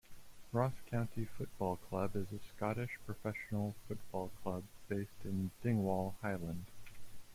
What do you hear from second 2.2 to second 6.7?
a Scottish professional football club based in Dingwall, Highland.